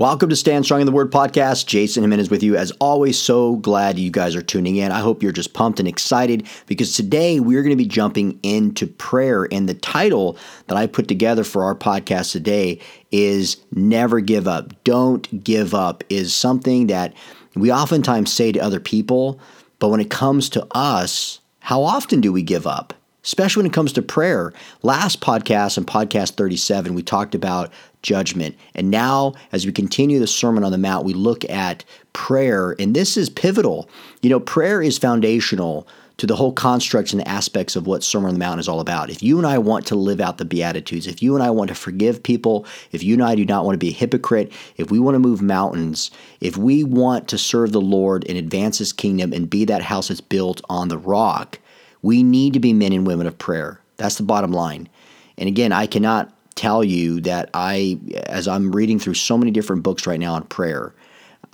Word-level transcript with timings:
Welcome 0.00 0.30
to 0.30 0.36
Stand 0.36 0.64
Strong 0.64 0.80
in 0.80 0.86
the 0.86 0.92
Word 0.92 1.12
podcast. 1.12 1.66
Jason 1.66 2.02
Jimenez 2.02 2.30
with 2.30 2.42
you. 2.42 2.56
As 2.56 2.70
always, 2.80 3.18
so 3.18 3.56
glad 3.56 3.98
you 3.98 4.10
guys 4.10 4.34
are 4.34 4.40
tuning 4.40 4.76
in. 4.76 4.92
I 4.92 5.00
hope 5.00 5.22
you're 5.22 5.30
just 5.30 5.52
pumped 5.52 5.78
and 5.78 5.86
excited 5.86 6.48
because 6.66 6.96
today 6.96 7.38
we're 7.38 7.62
going 7.62 7.76
to 7.76 7.76
be 7.76 7.84
jumping 7.84 8.40
into 8.42 8.86
prayer. 8.86 9.46
And 9.52 9.68
the 9.68 9.74
title 9.74 10.38
that 10.68 10.78
I 10.78 10.86
put 10.86 11.06
together 11.06 11.44
for 11.44 11.64
our 11.64 11.74
podcast 11.74 12.32
today 12.32 12.80
is 13.12 13.58
Never 13.72 14.20
Give 14.20 14.48
Up. 14.48 14.72
Don't 14.84 15.44
give 15.44 15.74
up 15.74 16.02
is 16.08 16.34
something 16.34 16.86
that 16.86 17.12
we 17.54 17.70
oftentimes 17.70 18.32
say 18.32 18.52
to 18.52 18.58
other 18.58 18.80
people, 18.80 19.38
but 19.80 19.90
when 19.90 20.00
it 20.00 20.08
comes 20.08 20.48
to 20.48 20.66
us, 20.70 21.40
how 21.58 21.82
often 21.82 22.22
do 22.22 22.32
we 22.32 22.42
give 22.42 22.66
up? 22.66 22.94
especially 23.24 23.60
when 23.60 23.70
it 23.70 23.74
comes 23.74 23.92
to 23.92 24.02
prayer. 24.02 24.52
Last 24.82 25.20
podcast 25.20 25.76
and 25.76 25.86
podcast 25.86 26.32
37, 26.32 26.94
we 26.94 27.02
talked 27.02 27.34
about 27.34 27.70
judgment. 28.02 28.56
And 28.74 28.90
now, 28.90 29.34
as 29.52 29.66
we 29.66 29.72
continue 29.72 30.18
the 30.18 30.26
Sermon 30.26 30.64
on 30.64 30.72
the 30.72 30.78
Mount, 30.78 31.04
we 31.04 31.14
look 31.14 31.48
at 31.50 31.84
prayer, 32.12 32.74
and 32.78 32.94
this 32.94 33.16
is 33.16 33.28
pivotal. 33.28 33.88
You 34.22 34.30
know, 34.30 34.40
prayer 34.40 34.82
is 34.82 34.98
foundational 34.98 35.86
to 36.20 36.26
the 36.26 36.36
whole 36.36 36.52
constructs 36.52 37.14
and 37.14 37.26
aspects 37.26 37.76
of 37.76 37.86
what 37.86 38.04
Sermon 38.04 38.28
on 38.28 38.34
the 38.34 38.38
Mount 38.38 38.60
is 38.60 38.68
all 38.68 38.80
about. 38.80 39.08
If 39.08 39.22
you 39.22 39.38
and 39.38 39.46
I 39.46 39.56
want 39.56 39.86
to 39.86 39.94
live 39.94 40.20
out 40.20 40.36
the 40.36 40.44
Beatitudes, 40.44 41.06
if 41.06 41.22
you 41.22 41.34
and 41.34 41.42
I 41.42 41.48
want 41.48 41.68
to 41.68 41.74
forgive 41.74 42.22
people, 42.22 42.66
if 42.92 43.02
you 43.02 43.14
and 43.14 43.22
I 43.22 43.34
do 43.34 43.46
not 43.46 43.64
want 43.64 43.74
to 43.74 43.78
be 43.78 43.88
a 43.88 43.92
hypocrite, 43.92 44.52
if 44.76 44.90
we 44.90 44.98
want 44.98 45.14
to 45.14 45.18
move 45.18 45.40
mountains, 45.40 46.10
if 46.42 46.58
we 46.58 46.84
want 46.84 47.26
to 47.28 47.38
serve 47.38 47.72
the 47.72 47.80
Lord 47.80 48.26
and 48.28 48.36
advance 48.36 48.76
His 48.76 48.92
kingdom 48.92 49.32
and 49.32 49.48
be 49.48 49.64
that 49.64 49.80
house 49.80 50.08
that's 50.08 50.20
built 50.20 50.60
on 50.68 50.88
the 50.88 50.98
rock, 50.98 51.58
we 52.02 52.22
need 52.22 52.52
to 52.52 52.60
be 52.60 52.74
men 52.74 52.92
and 52.92 53.06
women 53.06 53.26
of 53.26 53.38
prayer. 53.38 53.80
That's 53.96 54.16
the 54.16 54.22
bottom 54.22 54.52
line. 54.52 54.90
And 55.38 55.48
again, 55.48 55.72
I 55.72 55.86
cannot 55.86 56.30
tell 56.60 56.84
you 56.84 57.22
that 57.22 57.48
I, 57.54 57.98
as 58.26 58.46
I'm 58.46 58.70
reading 58.70 58.98
through 58.98 59.14
so 59.14 59.38
many 59.38 59.50
different 59.50 59.82
books 59.82 60.06
right 60.06 60.20
now 60.20 60.34
on 60.34 60.44
prayer, 60.44 60.94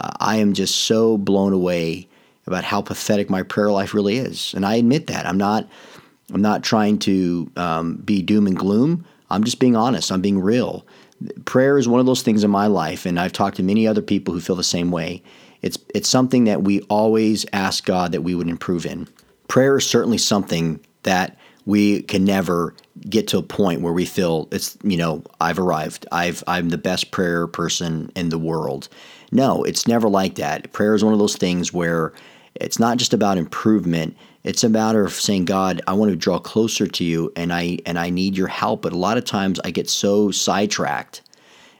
uh, 0.00 0.10
I 0.18 0.36
am 0.38 0.52
just 0.52 0.74
so 0.74 1.16
blown 1.16 1.52
away 1.52 2.08
about 2.46 2.64
how 2.64 2.82
pathetic 2.82 3.30
my 3.30 3.42
prayer 3.42 3.70
life 3.70 3.94
really 3.94 4.16
is, 4.16 4.52
and 4.54 4.66
I 4.66 4.74
admit 4.74 5.06
that. 5.06 5.24
I'm 5.24 5.38
not, 5.38 5.68
I'm 6.34 6.42
not 6.42 6.64
trying 6.64 6.98
to 7.00 7.48
um, 7.56 7.96
be 7.98 8.20
doom 8.20 8.48
and 8.48 8.56
gloom. 8.56 9.04
I'm 9.30 9.44
just 9.44 9.60
being 9.60 9.76
honest. 9.76 10.10
I'm 10.10 10.20
being 10.20 10.40
real. 10.40 10.84
Prayer 11.44 11.78
is 11.78 11.88
one 11.88 12.00
of 12.00 12.06
those 12.06 12.22
things 12.22 12.42
in 12.42 12.50
my 12.50 12.66
life, 12.66 13.06
and 13.06 13.18
I've 13.18 13.32
talked 13.32 13.56
to 13.58 13.62
many 13.62 13.86
other 13.86 14.02
people 14.02 14.34
who 14.34 14.40
feel 14.40 14.56
the 14.56 14.64
same 14.64 14.90
way. 14.90 15.22
It's 15.62 15.78
it's 15.94 16.08
something 16.08 16.44
that 16.44 16.62
we 16.62 16.80
always 16.82 17.46
ask 17.52 17.84
God 17.84 18.10
that 18.10 18.22
we 18.22 18.34
would 18.34 18.48
improve 18.48 18.84
in. 18.84 19.06
Prayer 19.46 19.76
is 19.78 19.86
certainly 19.86 20.18
something 20.18 20.80
that 21.04 21.38
we 21.66 22.02
can 22.02 22.24
never 22.24 22.74
get 23.10 23.28
to 23.28 23.38
a 23.38 23.42
point 23.42 23.82
where 23.82 23.92
we 23.92 24.06
feel 24.06 24.48
it's 24.52 24.78
you 24.82 24.96
know 24.96 25.22
I've 25.40 25.58
arrived. 25.58 26.06
I've 26.10 26.42
I'm 26.46 26.70
the 26.70 26.78
best 26.78 27.10
prayer 27.10 27.46
person 27.46 28.10
in 28.16 28.30
the 28.30 28.38
world. 28.38 28.88
No, 29.32 29.64
it's 29.64 29.86
never 29.86 30.08
like 30.08 30.36
that. 30.36 30.72
Prayer 30.72 30.94
is 30.94 31.04
one 31.04 31.12
of 31.12 31.18
those 31.18 31.36
things 31.36 31.72
where 31.72 32.12
it's 32.54 32.78
not 32.78 32.96
just 32.96 33.12
about 33.12 33.36
improvement. 33.36 34.16
It's 34.44 34.64
a 34.64 34.68
matter 34.68 35.04
of 35.04 35.12
saying, 35.12 35.46
God, 35.46 35.82
I 35.88 35.92
want 35.92 36.10
to 36.10 36.16
draw 36.16 36.38
closer 36.38 36.86
to 36.86 37.04
you 37.04 37.32
and 37.36 37.52
I 37.52 37.78
and 37.84 37.98
I 37.98 38.08
need 38.10 38.36
your 38.36 38.48
help. 38.48 38.82
But 38.82 38.92
a 38.92 38.98
lot 38.98 39.18
of 39.18 39.24
times 39.24 39.60
I 39.64 39.72
get 39.72 39.90
so 39.90 40.30
sidetracked 40.30 41.22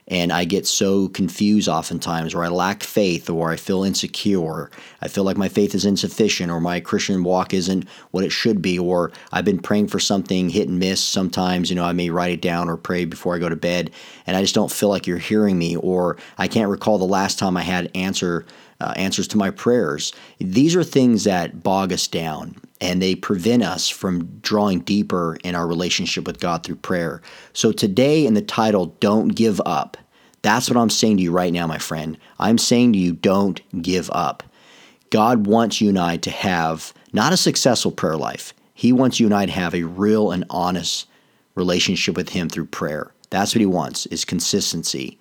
and 0.07 0.31
I 0.31 0.45
get 0.45 0.65
so 0.65 1.09
confused 1.09 1.67
oftentimes, 1.67 2.33
or 2.33 2.43
I 2.43 2.47
lack 2.47 2.83
faith, 2.83 3.29
or 3.29 3.51
I 3.51 3.57
feel 3.57 3.83
insecure, 3.83 4.71
I 5.01 5.07
feel 5.07 5.23
like 5.23 5.37
my 5.37 5.49
faith 5.49 5.75
is 5.75 5.85
insufficient, 5.85 6.49
or 6.49 6.61
my 6.61 6.79
Christian 6.79 7.23
walk 7.23 7.53
isn't 7.53 7.87
what 8.11 8.23
it 8.23 8.31
should 8.31 8.61
be, 8.61 8.79
or 8.79 9.11
I've 9.31 9.45
been 9.45 9.59
praying 9.59 9.89
for 9.89 9.99
something 9.99 10.49
hit 10.49 10.69
and 10.69 10.79
miss. 10.79 11.03
Sometimes, 11.03 11.69
you 11.69 11.75
know, 11.75 11.83
I 11.83 11.93
may 11.93 12.09
write 12.09 12.31
it 12.31 12.41
down 12.41 12.69
or 12.69 12.77
pray 12.77 13.05
before 13.05 13.35
I 13.35 13.39
go 13.39 13.49
to 13.49 13.55
bed, 13.55 13.91
and 14.25 14.37
I 14.37 14.41
just 14.41 14.55
don't 14.55 14.71
feel 14.71 14.89
like 14.89 15.07
you're 15.07 15.17
hearing 15.17 15.57
me, 15.57 15.75
or 15.75 16.17
I 16.37 16.47
can't 16.47 16.69
recall 16.69 16.97
the 16.97 17.05
last 17.05 17.37
time 17.37 17.57
I 17.57 17.63
had 17.63 17.91
answer 17.93 18.45
uh, 18.79 18.93
answers 18.95 19.27
to 19.29 19.37
my 19.37 19.49
prayers. 19.49 20.13
These 20.39 20.75
are 20.75 20.83
things 20.83 21.23
that 21.23 21.63
bog 21.63 21.91
us 21.91 22.07
down 22.07 22.55
and 22.79 23.01
they 23.01 23.15
prevent 23.15 23.63
us 23.63 23.89
from 23.89 24.25
drawing 24.41 24.79
deeper 24.79 25.37
in 25.43 25.55
our 25.55 25.67
relationship 25.67 26.27
with 26.27 26.39
God 26.39 26.63
through 26.63 26.75
prayer. 26.75 27.21
So 27.53 27.71
today 27.71 28.25
in 28.25 28.33
the 28.33 28.41
title, 28.41 28.95
Don't 28.99 29.29
Give 29.29 29.61
Up, 29.65 29.97
that's 30.41 30.69
what 30.69 30.77
I'm 30.77 30.89
saying 30.89 31.17
to 31.17 31.23
you 31.23 31.31
right 31.31 31.51
now, 31.51 31.67
my 31.67 31.77
friend. 31.79 32.17
I'm 32.39 32.57
saying 32.57 32.93
to 32.93 32.99
you, 32.99 33.13
don't 33.13 33.61
give 33.81 34.09
up. 34.11 34.43
God 35.09 35.47
wants 35.47 35.81
you 35.81 35.89
and 35.89 35.99
I 35.99 36.17
to 36.17 36.31
have 36.31 36.93
not 37.13 37.33
a 37.33 37.37
successful 37.37 37.91
prayer 37.91 38.17
life. 38.17 38.53
He 38.73 38.93
wants 38.93 39.19
you 39.19 39.25
and 39.25 39.33
I 39.33 39.45
to 39.45 39.51
have 39.51 39.73
a 39.73 39.83
real 39.83 40.31
and 40.31 40.45
honest 40.49 41.07
relationship 41.55 42.15
with 42.15 42.29
Him 42.29 42.49
through 42.49 42.67
prayer. 42.67 43.11
That's 43.29 43.55
what 43.55 43.59
He 43.59 43.65
wants, 43.65 44.05
is 44.07 44.23
consistency 44.23 45.17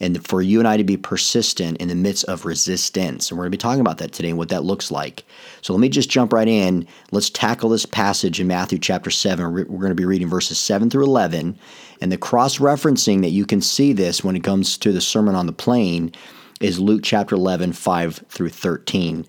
and 0.00 0.26
for 0.26 0.42
you 0.42 0.58
and 0.58 0.66
I 0.66 0.76
to 0.76 0.84
be 0.84 0.96
persistent 0.96 1.78
in 1.78 1.88
the 1.88 1.94
midst 1.94 2.24
of 2.24 2.44
resistance. 2.44 3.30
And 3.30 3.38
we're 3.38 3.44
going 3.44 3.52
to 3.52 3.58
be 3.58 3.60
talking 3.60 3.80
about 3.80 3.98
that 3.98 4.12
today 4.12 4.30
and 4.30 4.38
what 4.38 4.48
that 4.48 4.64
looks 4.64 4.90
like. 4.90 5.24
So 5.62 5.72
let 5.72 5.80
me 5.80 5.88
just 5.88 6.10
jump 6.10 6.32
right 6.32 6.48
in. 6.48 6.86
Let's 7.12 7.30
tackle 7.30 7.68
this 7.68 7.86
passage 7.86 8.40
in 8.40 8.48
Matthew 8.48 8.78
chapter 8.78 9.10
7. 9.10 9.52
We're 9.52 9.64
going 9.64 9.88
to 9.90 9.94
be 9.94 10.04
reading 10.04 10.28
verses 10.28 10.58
7 10.58 10.90
through 10.90 11.04
11. 11.04 11.58
And 12.00 12.10
the 12.10 12.18
cross 12.18 12.58
referencing 12.58 13.22
that 13.22 13.30
you 13.30 13.46
can 13.46 13.60
see 13.60 13.92
this 13.92 14.24
when 14.24 14.36
it 14.36 14.44
comes 14.44 14.76
to 14.78 14.92
the 14.92 15.00
Sermon 15.00 15.34
on 15.34 15.46
the 15.46 15.52
Plain 15.52 16.12
is 16.60 16.80
Luke 16.80 17.02
chapter 17.04 17.36
11, 17.36 17.72
5 17.72 18.24
through 18.28 18.48
13. 18.48 19.26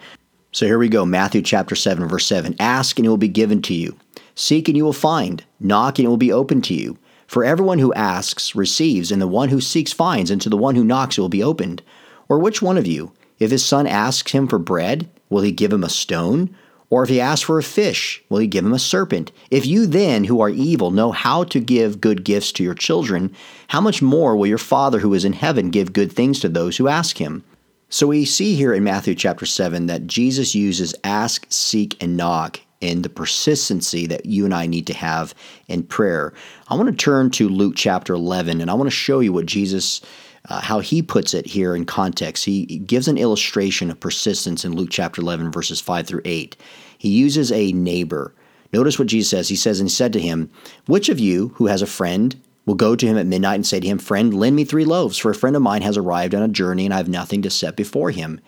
So 0.51 0.65
here 0.65 0.79
we 0.79 0.89
go 0.89 1.05
Matthew 1.05 1.41
chapter 1.41 1.75
7, 1.75 2.07
verse 2.07 2.25
7. 2.25 2.55
Ask 2.59 2.97
and 2.97 3.05
it 3.05 3.09
will 3.09 3.17
be 3.17 3.27
given 3.27 3.61
to 3.63 3.73
you. 3.73 3.95
Seek 4.35 4.67
and 4.67 4.75
you 4.75 4.83
will 4.83 4.93
find. 4.93 5.43
Knock 5.59 5.99
and 5.99 6.05
it 6.05 6.09
will 6.09 6.17
be 6.17 6.31
open 6.31 6.61
to 6.63 6.73
you. 6.73 6.97
For 7.27 7.43
everyone 7.43 7.79
who 7.79 7.93
asks 7.93 8.55
receives, 8.55 9.11
and 9.11 9.21
the 9.21 9.27
one 9.27 9.49
who 9.49 9.59
seeks 9.61 9.91
finds, 9.91 10.29
and 10.29 10.41
to 10.41 10.49
the 10.49 10.57
one 10.57 10.75
who 10.75 10.83
knocks 10.83 11.17
it 11.17 11.21
will 11.21 11.29
be 11.29 11.43
opened. 11.43 11.81
Or 12.29 12.39
which 12.39 12.61
one 12.61 12.77
of 12.77 12.87
you, 12.87 13.11
if 13.39 13.51
his 13.51 13.65
son 13.65 13.87
asks 13.87 14.31
him 14.31 14.47
for 14.47 14.59
bread, 14.59 15.09
will 15.29 15.41
he 15.41 15.51
give 15.51 15.73
him 15.73 15.83
a 15.83 15.89
stone? 15.89 16.55
Or 16.89 17.03
if 17.03 17.09
he 17.09 17.19
asks 17.19 17.43
for 17.43 17.57
a 17.57 17.63
fish, 17.63 18.23
will 18.29 18.37
he 18.37 18.47
give 18.47 18.63
him 18.63 18.73
a 18.73 18.79
serpent? 18.79 19.31
If 19.49 19.65
you 19.65 19.87
then, 19.87 20.25
who 20.25 20.39
are 20.39 20.49
evil, 20.49 20.91
know 20.91 21.11
how 21.11 21.43
to 21.45 21.59
give 21.59 21.99
good 21.99 22.23
gifts 22.23 22.51
to 22.53 22.63
your 22.63 22.75
children, 22.75 23.35
how 23.69 23.81
much 23.81 24.01
more 24.01 24.35
will 24.35 24.47
your 24.47 24.57
Father 24.59 24.99
who 24.99 25.13
is 25.13 25.25
in 25.25 25.33
heaven 25.33 25.71
give 25.71 25.93
good 25.93 26.11
things 26.11 26.39
to 26.41 26.49
those 26.49 26.77
who 26.77 26.87
ask 26.87 27.17
him? 27.17 27.43
So 27.89 28.07
we 28.07 28.25
see 28.25 28.55
here 28.55 28.73
in 28.73 28.83
Matthew 28.83 29.15
chapter 29.15 29.45
7 29.45 29.87
that 29.87 30.07
Jesus 30.07 30.53
uses 30.53 30.95
ask, 31.03 31.45
seek, 31.49 32.01
and 32.01 32.15
knock 32.15 32.61
and 32.81 33.03
the 33.03 33.09
persistency 33.09 34.05
that 34.07 34.25
you 34.25 34.45
and 34.45 34.53
I 34.53 34.67
need 34.67 34.87
to 34.87 34.93
have 34.93 35.33
in 35.67 35.83
prayer. 35.83 36.33
I 36.67 36.75
want 36.75 36.89
to 36.89 36.95
turn 36.95 37.31
to 37.31 37.49
Luke 37.49 37.73
chapter 37.75 38.13
11 38.13 38.61
and 38.61 38.69
I 38.69 38.73
want 38.73 38.87
to 38.87 38.95
show 38.95 39.19
you 39.19 39.33
what 39.33 39.45
Jesus 39.45 40.01
uh, 40.49 40.61
how 40.61 40.79
he 40.79 41.01
puts 41.01 41.33
it 41.33 41.45
here 41.45 41.75
in 41.75 41.85
context. 41.85 42.45
He 42.45 42.65
gives 42.65 43.07
an 43.07 43.17
illustration 43.17 43.89
of 43.89 43.99
persistence 43.99 44.63
in 44.63 44.75
Luke 44.75 44.89
chapter 44.91 45.21
11 45.21 45.51
verses 45.51 45.81
5 45.81 46.05
through 46.05 46.21
8. 46.23 46.55
He 46.97 47.09
uses 47.09 47.51
a 47.51 47.71
neighbor. 47.71 48.33
Notice 48.71 48.99
what 48.99 49.07
Jesus 49.07 49.29
says. 49.29 49.49
He 49.49 49.55
says, 49.55 49.79
And 49.79 49.89
he 49.89 49.93
said 49.93 50.13
to 50.13 50.19
him, 50.19 50.51
Which 50.85 51.09
of 51.09 51.19
you 51.19 51.49
who 51.55 51.67
has 51.67 51.81
a 51.81 51.87
friend 51.87 52.35
will 52.65 52.75
go 52.75 52.95
to 52.95 53.05
him 53.05 53.17
at 53.17 53.25
midnight 53.25 53.55
and 53.55 53.65
say 53.65 53.79
to 53.79 53.87
him, 53.87 53.97
Friend, 53.97 54.33
lend 54.33 54.55
me 54.55 54.65
three 54.65 54.85
loaves, 54.85 55.17
for 55.17 55.31
a 55.31 55.35
friend 55.35 55.55
of 55.55 55.61
mine 55.61 55.81
has 55.81 55.97
arrived 55.97 56.35
on 56.35 56.43
a 56.43 56.47
journey 56.47 56.85
and 56.85 56.93
I 56.93 56.97
have 56.97 57.07
nothing 57.07 57.41
to 57.43 57.49
set 57.49 57.75
before 57.75 58.11
him? 58.11 58.39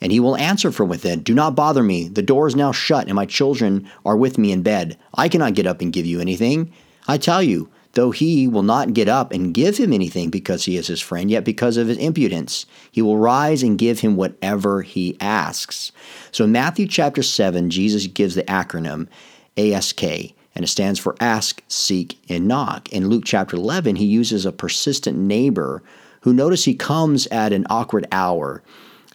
And 0.00 0.12
he 0.12 0.20
will 0.20 0.36
answer 0.36 0.70
from 0.70 0.88
within, 0.88 1.20
Do 1.20 1.34
not 1.34 1.54
bother 1.54 1.82
me. 1.82 2.08
The 2.08 2.22
door 2.22 2.46
is 2.46 2.56
now 2.56 2.72
shut, 2.72 3.06
and 3.06 3.14
my 3.14 3.26
children 3.26 3.88
are 4.04 4.16
with 4.16 4.38
me 4.38 4.52
in 4.52 4.62
bed. 4.62 4.98
I 5.14 5.28
cannot 5.28 5.54
get 5.54 5.66
up 5.66 5.80
and 5.80 5.92
give 5.92 6.06
you 6.06 6.20
anything. 6.20 6.72
I 7.06 7.18
tell 7.18 7.42
you, 7.42 7.68
though 7.94 8.10
he 8.10 8.46
will 8.46 8.62
not 8.62 8.92
get 8.92 9.08
up 9.08 9.32
and 9.32 9.54
give 9.54 9.78
him 9.78 9.92
anything 9.92 10.30
because 10.30 10.64
he 10.64 10.76
is 10.76 10.86
his 10.86 11.00
friend, 11.00 11.30
yet 11.30 11.44
because 11.44 11.76
of 11.76 11.88
his 11.88 11.98
impudence, 11.98 12.66
he 12.90 13.02
will 13.02 13.16
rise 13.16 13.62
and 13.62 13.78
give 13.78 14.00
him 14.00 14.16
whatever 14.16 14.82
he 14.82 15.16
asks. 15.20 15.92
So 16.30 16.44
in 16.44 16.52
Matthew 16.52 16.86
chapter 16.86 17.22
7, 17.22 17.70
Jesus 17.70 18.06
gives 18.06 18.34
the 18.34 18.42
acronym 18.44 19.08
ASK, 19.56 20.02
and 20.02 20.64
it 20.64 20.68
stands 20.68 20.98
for 20.98 21.16
ask, 21.20 21.62
seek, 21.68 22.18
and 22.28 22.46
knock. 22.46 22.92
In 22.92 23.08
Luke 23.08 23.24
chapter 23.24 23.56
11, 23.56 23.96
he 23.96 24.04
uses 24.04 24.44
a 24.44 24.52
persistent 24.52 25.18
neighbor 25.18 25.82
who 26.22 26.32
notice 26.32 26.64
he 26.64 26.74
comes 26.74 27.26
at 27.28 27.52
an 27.52 27.66
awkward 27.68 28.06
hour 28.10 28.62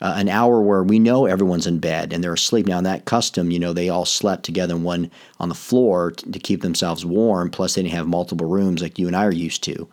uh, 0.01 0.13
an 0.15 0.29
hour 0.29 0.61
where 0.61 0.83
we 0.83 0.99
know 0.99 1.25
everyone's 1.25 1.67
in 1.67 1.79
bed 1.79 2.13
and 2.13 2.23
they're 2.23 2.33
asleep. 2.33 2.67
Now, 2.67 2.77
in 2.77 2.83
that 2.85 3.05
custom, 3.05 3.51
you 3.51 3.59
know, 3.59 3.73
they 3.73 3.89
all 3.89 4.05
slept 4.05 4.43
together 4.43 4.75
in 4.75 4.83
one 4.83 5.11
on 5.39 5.49
the 5.49 5.55
floor 5.55 6.11
t- 6.11 6.31
to 6.31 6.39
keep 6.39 6.61
themselves 6.61 7.05
warm, 7.05 7.49
plus 7.49 7.75
they 7.75 7.81
didn't 7.81 7.95
have 7.95 8.07
multiple 8.07 8.47
rooms 8.47 8.81
like 8.81 8.97
you 8.97 9.07
and 9.07 9.15
I 9.15 9.25
are 9.25 9.31
used 9.31 9.63
to. 9.63 9.87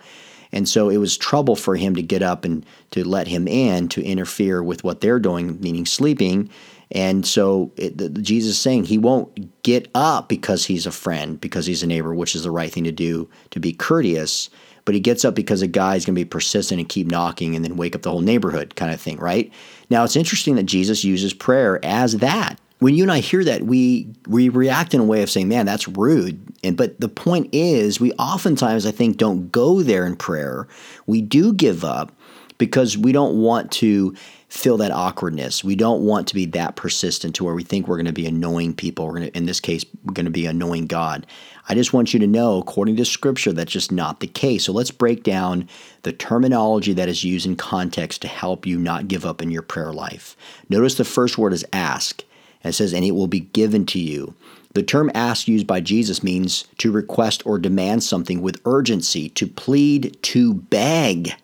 And 0.53 0.69
so 0.69 0.89
it 0.89 0.99
was 0.99 1.17
trouble 1.17 1.57
for 1.57 1.77
him 1.77 1.97
to 1.97 2.03
get 2.03 2.23
up 2.23 2.45
and 2.45 2.65
to 2.93 3.07
let 3.07 3.27
him 3.27 3.49
in 3.49 3.89
to 3.89 4.03
interfere 4.03 4.63
with 4.63 4.85
what 4.85 5.01
they're 5.01 5.19
doing, 5.19 5.61
meaning 5.61 5.87
sleeping. 5.87 6.51
And 6.91 7.27
so 7.27 7.73
it, 7.77 7.99
the, 7.99 8.09
Jesus 8.09 8.53
is 8.53 8.59
saying 8.59 8.85
he 8.85 8.99
won't 8.99 9.63
get 9.63 9.89
up 9.95 10.29
because 10.29 10.67
he's 10.67 10.87
a 10.87 10.93
friend, 10.93 11.41
because 11.41 11.67
he's 11.67 11.83
a 11.83 11.87
neighbor, 11.87 12.15
which 12.15 12.35
is 12.35 12.45
the 12.45 12.51
right 12.51 12.73
thing 12.73 12.85
to 12.85 12.93
do 12.93 13.29
to 13.51 13.61
be 13.61 13.73
courteous. 13.73 14.51
But 14.85 14.95
he 14.95 15.01
gets 15.01 15.25
up 15.25 15.35
because 15.35 15.63
a 15.63 15.67
guy 15.67 15.97
is 15.97 16.05
going 16.05 16.15
to 16.15 16.21
be 16.21 16.25
persistent 16.25 16.79
and 16.79 16.89
keep 16.89 17.09
knocking 17.09 17.57
and 17.57 17.65
then 17.65 17.77
wake 17.77 17.97
up 17.97 18.03
the 18.03 18.11
whole 18.11 18.21
neighborhood 18.21 18.77
kind 18.77 18.95
of 18.95 19.01
thing, 19.01 19.17
right? 19.17 19.53
Now, 19.91 20.05
it's 20.05 20.15
interesting 20.15 20.55
that 20.57 20.63
Jesus 20.63 21.03
uses 21.03 21.35
prayer 21.35 21.85
as 21.85 22.19
that. 22.19 22.61
When 22.79 22.95
you 22.95 23.03
and 23.03 23.11
I 23.11 23.21
hear 23.21 23.43
that, 23.43 23.63
we 23.63 24.07
we 24.29 24.49
react 24.51 24.93
in 24.93 25.01
a 25.01 25.05
way 25.05 25.23
of 25.23 25.31
saying, 25.31 25.49
"Man, 25.49 25.65
that's 25.65 25.89
rude." 25.89 26.39
And 26.63 26.77
but 26.77 27.01
the 27.01 27.09
point 27.09 27.49
is, 27.53 27.99
we 27.99 28.13
oftentimes 28.13 28.85
I 28.85 28.91
think 28.91 29.17
don't 29.17 29.51
go 29.51 29.83
there 29.83 30.07
in 30.07 30.15
prayer. 30.15 30.69
We 31.07 31.23
do 31.23 31.55
give 31.55 31.85
up 31.85 32.13
because 32.59 32.97
we 32.97 33.13
don't 33.13 33.41
want 33.41 33.73
to 33.73 34.15
feel 34.49 34.77
that 34.77 34.93
awkwardness. 34.93 35.65
We 35.65 35.75
don't 35.75 36.03
want 36.03 36.29
to 36.29 36.35
be 36.35 36.47
that 36.47 36.77
persistent 36.77 37.35
to 37.37 37.45
where 37.45 37.55
we 37.55 37.65
think 37.65 37.89
we're 37.89 37.97
going 37.97 38.07
to 38.07 38.13
be 38.13 38.27
annoying 38.27 38.75
people. 38.75 39.07
We're 39.07 39.19
going 39.19 39.31
to, 39.31 39.37
in 39.37 39.47
this 39.47 39.61
case, 39.61 39.85
we're 40.05 40.15
going 40.15 40.27
to 40.27 40.31
be 40.31 40.47
annoying 40.47 40.87
God. 40.87 41.27
I 41.69 41.75
just 41.75 41.93
want 41.93 42.15
you 42.15 42.21
to 42.21 42.27
know, 42.29 42.59
according 42.59 42.97
to 42.97 43.05
Scripture, 43.05 43.53
that's 43.53 43.73
just 43.73 43.91
not 43.91 44.21
the 44.21 44.29
case. 44.29 44.65
So 44.65 44.73
let's 44.73 44.93
break 44.93 45.25
down 45.25 45.69
the 46.03 46.13
terminology 46.13 46.93
that 46.93 47.09
is 47.09 47.25
used 47.25 47.47
in 47.47 47.57
context 47.57 48.23
to 48.23 48.29
help 48.29 48.67
you 48.67 48.79
not 48.79 49.09
give 49.09 49.27
up 49.27 49.43
in 49.43 49.51
your 49.51 49.63
prayer 49.63 49.93
life. 49.93 50.37
Notice 50.69 50.95
the 50.95 51.05
first 51.05 51.39
word 51.39 51.53
is 51.53 51.67
ask. 51.73 52.23
And 52.63 52.71
it 52.71 52.75
says, 52.75 52.93
and 52.95 53.05
it 53.05 53.13
will 53.13 53.27
be 53.27 53.41
given 53.41 53.85
to 53.87 53.99
you. 53.99 54.35
The 54.75 54.83
term 54.83 55.11
ask 55.15 55.49
used 55.49 55.67
by 55.67 55.81
Jesus 55.81 56.23
means 56.23 56.65
to 56.79 56.93
request 56.93 57.45
or 57.47 57.59
demand 57.59 58.05
something 58.05 58.43
with 58.43 58.61
urgency, 58.65 59.29
to 59.31 59.47
plead, 59.47 60.17
to 60.23 60.55
beg. 60.55 61.35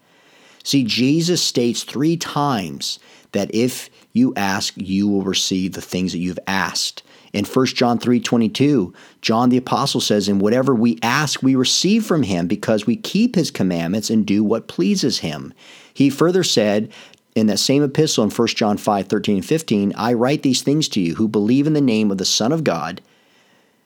See, 0.65 0.85
Jesus 0.85 1.43
states 1.43 1.83
three 1.83 2.17
times 2.17 2.99
that 3.33 3.55
if 3.55 3.91
you 4.13 4.33
ask, 4.37 4.75
you 4.77 5.09
will 5.09 5.23
receive 5.23 5.73
the 5.73 5.81
things 5.81 6.13
that 6.13 6.19
you've 6.19 6.39
asked. 6.47 7.03
In 7.33 7.47
1 7.47 7.75
John 7.75 7.99
3:22, 7.99 8.93
John 9.23 9.49
the 9.49 9.57
apostle 9.57 10.03
says, 10.03 10.29
"And 10.29 10.41
whatever 10.41 10.75
we 10.75 10.99
ask, 11.03 11.43
we 11.43 11.55
receive 11.55 12.05
from 12.05 12.25
him 12.25 12.47
because 12.47 12.87
we 12.87 12.95
keep 12.95 13.35
his 13.35 13.51
commandments 13.51 14.11
and 14.11 14.27
do 14.27 14.45
what 14.45 14.69
pleases 14.69 15.19
him." 15.19 15.55
He 15.95 16.11
further 16.11 16.45
said 16.45 16.91
in 17.35 17.47
that 17.47 17.59
same 17.59 17.83
epistle 17.83 18.25
in 18.25 18.31
1 18.31 18.57
John 18.57 18.77
5, 18.77 19.07
13 19.07 19.37
and 19.37 19.45
15, 19.45 19.95
I 19.97 20.13
write 20.13 20.43
these 20.43 20.61
things 20.61 20.89
to 20.89 21.01
you 21.01 21.15
who 21.15 21.27
believe 21.27 21.67
in 21.67 21.73
the 21.73 21.81
name 21.81 22.11
of 22.11 22.19
the 22.19 22.27
Son 22.27 22.53
of 22.53 22.65
God, 22.65 23.01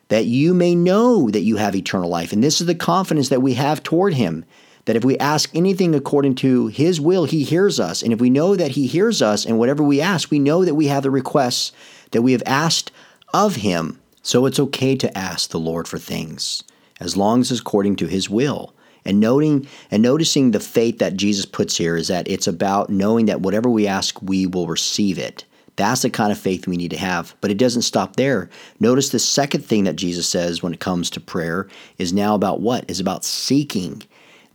that 0.08 0.26
you 0.26 0.52
may 0.52 0.74
know 0.74 1.30
that 1.30 1.42
you 1.42 1.56
have 1.56 1.76
eternal 1.76 2.10
life. 2.10 2.32
And 2.32 2.42
this 2.42 2.60
is 2.60 2.66
the 2.66 2.74
confidence 2.74 3.28
that 3.28 3.42
we 3.42 3.54
have 3.54 3.84
toward 3.84 4.14
him 4.14 4.44
that 4.86 4.96
if 4.96 5.04
we 5.04 5.18
ask 5.18 5.50
anything 5.54 5.94
according 5.94 6.34
to 6.36 6.68
his 6.68 7.00
will, 7.00 7.24
he 7.26 7.44
hears 7.44 7.78
us. 7.78 8.02
And 8.02 8.12
if 8.12 8.20
we 8.20 8.30
know 8.30 8.56
that 8.56 8.72
he 8.72 8.86
hears 8.86 9.20
us 9.20 9.44
and 9.44 9.58
whatever 9.58 9.82
we 9.82 10.00
ask, 10.00 10.30
we 10.30 10.38
know 10.38 10.64
that 10.64 10.74
we 10.74 10.86
have 10.86 11.02
the 11.02 11.10
requests 11.10 11.72
that 12.12 12.22
we 12.22 12.32
have 12.32 12.42
asked 12.46 12.90
of 13.34 13.56
him. 13.56 14.00
So 14.22 14.46
it's 14.46 14.58
okay 14.58 14.96
to 14.96 15.16
ask 15.16 15.50
the 15.50 15.60
Lord 15.60 15.86
for 15.86 15.98
things 15.98 16.64
as 16.98 17.16
long 17.16 17.40
as 17.40 17.50
it's 17.50 17.60
according 17.60 17.96
to 17.96 18.06
his 18.06 18.30
will. 18.30 18.72
And 19.04 19.20
noting 19.20 19.68
and 19.90 20.02
noticing 20.02 20.50
the 20.50 20.58
faith 20.58 20.98
that 20.98 21.16
Jesus 21.16 21.46
puts 21.46 21.76
here 21.76 21.96
is 21.96 22.08
that 22.08 22.26
it's 22.28 22.48
about 22.48 22.90
knowing 22.90 23.26
that 23.26 23.40
whatever 23.40 23.68
we 23.70 23.86
ask, 23.86 24.20
we 24.20 24.46
will 24.46 24.66
receive 24.66 25.16
it. 25.16 25.44
That's 25.76 26.02
the 26.02 26.10
kind 26.10 26.32
of 26.32 26.38
faith 26.38 26.66
we 26.66 26.76
need 26.76 26.90
to 26.90 26.96
have. 26.96 27.36
But 27.40 27.50
it 27.50 27.58
doesn't 27.58 27.82
stop 27.82 28.16
there. 28.16 28.48
Notice 28.80 29.10
the 29.10 29.18
second 29.18 29.64
thing 29.64 29.84
that 29.84 29.94
Jesus 29.94 30.26
says 30.26 30.62
when 30.62 30.72
it 30.72 30.80
comes 30.80 31.10
to 31.10 31.20
prayer 31.20 31.68
is 31.98 32.12
now 32.12 32.34
about 32.34 32.60
what? 32.60 32.88
Is 32.90 32.98
about 32.98 33.24
seeking. 33.24 34.02